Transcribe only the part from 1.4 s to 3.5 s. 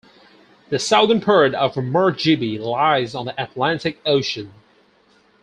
of Margibi lies on the